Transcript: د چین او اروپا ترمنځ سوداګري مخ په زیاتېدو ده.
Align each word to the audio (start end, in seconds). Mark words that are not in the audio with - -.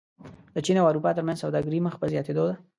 د 0.53 0.55
چین 0.65 0.77
او 0.81 0.89
اروپا 0.91 1.11
ترمنځ 1.17 1.37
سوداګري 1.43 1.79
مخ 1.85 1.93
په 1.99 2.05
زیاتېدو 2.13 2.43
ده. 2.49 2.55